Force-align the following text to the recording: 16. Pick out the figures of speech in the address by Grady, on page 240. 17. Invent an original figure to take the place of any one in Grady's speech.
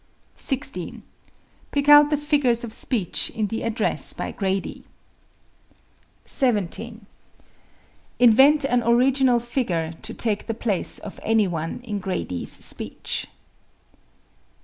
16. 0.35 1.03
Pick 1.69 1.87
out 1.87 2.09
the 2.09 2.17
figures 2.17 2.63
of 2.63 2.73
speech 2.73 3.29
in 3.35 3.45
the 3.49 3.61
address 3.61 4.13
by 4.13 4.31
Grady, 4.31 4.77
on 4.77 6.23
page 6.23 6.39
240. 6.39 6.85
17. 7.05 7.05
Invent 8.17 8.63
an 8.65 8.81
original 8.81 9.39
figure 9.39 9.93
to 10.01 10.13
take 10.15 10.47
the 10.47 10.55
place 10.55 10.97
of 10.97 11.19
any 11.21 11.47
one 11.47 11.81
in 11.83 11.99
Grady's 11.99 12.51
speech. 12.51 13.27